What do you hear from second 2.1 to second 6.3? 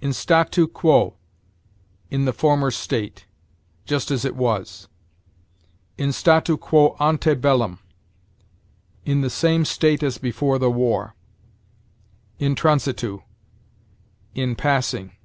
the former state; just as it was. In